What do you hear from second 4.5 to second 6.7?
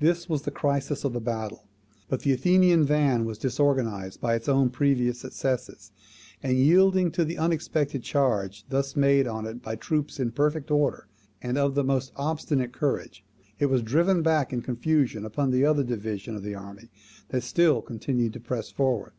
own previous successes; and,